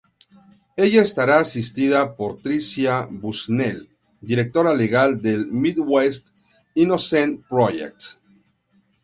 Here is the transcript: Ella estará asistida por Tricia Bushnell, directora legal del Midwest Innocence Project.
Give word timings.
Ella 0.77 1.01
estará 1.03 1.35
asistida 1.41 2.15
por 2.15 2.41
Tricia 2.41 3.05
Bushnell, 3.11 3.91
directora 4.19 4.73
legal 4.73 5.21
del 5.21 5.45
Midwest 5.51 6.29
Innocence 6.73 7.43
Project. 7.47 8.03